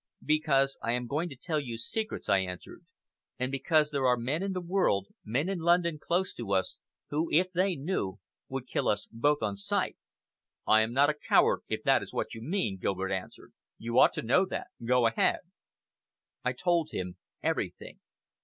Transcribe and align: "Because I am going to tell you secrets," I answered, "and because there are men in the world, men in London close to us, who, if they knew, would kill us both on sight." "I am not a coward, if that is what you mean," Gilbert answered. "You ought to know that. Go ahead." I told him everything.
"Because 0.25 0.79
I 0.81 0.93
am 0.93 1.05
going 1.05 1.29
to 1.29 1.35
tell 1.35 1.59
you 1.59 1.77
secrets," 1.77 2.27
I 2.27 2.39
answered, 2.39 2.83
"and 3.37 3.51
because 3.51 3.91
there 3.91 4.07
are 4.07 4.17
men 4.17 4.41
in 4.41 4.53
the 4.53 4.59
world, 4.59 5.05
men 5.23 5.47
in 5.47 5.59
London 5.59 5.99
close 6.01 6.33
to 6.33 6.53
us, 6.53 6.79
who, 7.11 7.27
if 7.31 7.51
they 7.51 7.75
knew, 7.75 8.17
would 8.49 8.65
kill 8.65 8.87
us 8.87 9.07
both 9.11 9.43
on 9.43 9.57
sight." 9.57 9.97
"I 10.65 10.81
am 10.81 10.91
not 10.91 11.11
a 11.11 11.19
coward, 11.29 11.61
if 11.67 11.83
that 11.83 12.01
is 12.01 12.13
what 12.13 12.33
you 12.33 12.41
mean," 12.41 12.79
Gilbert 12.79 13.11
answered. 13.11 13.53
"You 13.77 13.99
ought 13.99 14.13
to 14.13 14.23
know 14.23 14.43
that. 14.47 14.69
Go 14.83 15.05
ahead." 15.05 15.41
I 16.43 16.53
told 16.53 16.89
him 16.89 17.17
everything. 17.43 17.99